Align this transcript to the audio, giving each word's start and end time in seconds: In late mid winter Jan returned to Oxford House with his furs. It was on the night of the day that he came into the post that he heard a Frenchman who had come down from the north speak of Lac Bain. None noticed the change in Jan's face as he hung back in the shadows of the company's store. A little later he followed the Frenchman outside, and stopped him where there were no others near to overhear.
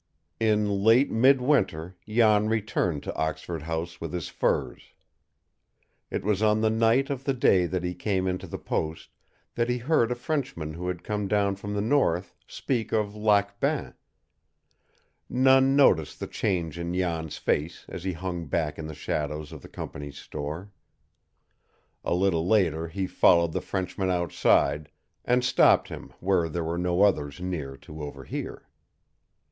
In 0.39 0.67
late 0.67 1.11
mid 1.11 1.39
winter 1.41 1.95
Jan 2.07 2.49
returned 2.49 3.03
to 3.03 3.15
Oxford 3.15 3.61
House 3.61 4.01
with 4.01 4.13
his 4.13 4.29
furs. 4.29 4.93
It 6.09 6.23
was 6.25 6.41
on 6.41 6.61
the 6.61 6.71
night 6.71 7.11
of 7.11 7.23
the 7.25 7.35
day 7.35 7.67
that 7.67 7.83
he 7.83 7.93
came 7.93 8.27
into 8.27 8.47
the 8.47 8.57
post 8.57 9.09
that 9.53 9.69
he 9.69 9.77
heard 9.77 10.11
a 10.11 10.15
Frenchman 10.15 10.73
who 10.73 10.87
had 10.87 11.03
come 11.03 11.27
down 11.27 11.55
from 11.55 11.75
the 11.75 11.81
north 11.81 12.33
speak 12.47 12.91
of 12.91 13.15
Lac 13.15 13.59
Bain. 13.59 13.93
None 15.29 15.75
noticed 15.75 16.19
the 16.19 16.25
change 16.25 16.79
in 16.79 16.95
Jan's 16.95 17.37
face 17.37 17.85
as 17.87 18.03
he 18.03 18.13
hung 18.13 18.47
back 18.47 18.79
in 18.79 18.87
the 18.87 18.95
shadows 18.95 19.51
of 19.51 19.61
the 19.61 19.69
company's 19.69 20.17
store. 20.17 20.71
A 22.03 22.15
little 22.15 22.47
later 22.47 22.87
he 22.87 23.05
followed 23.05 23.51
the 23.53 23.61
Frenchman 23.61 24.09
outside, 24.09 24.89
and 25.25 25.43
stopped 25.43 25.89
him 25.89 26.11
where 26.19 26.49
there 26.49 26.63
were 26.63 26.79
no 26.79 27.03
others 27.03 27.39
near 27.39 27.77
to 27.77 28.01
overhear. 28.01 28.67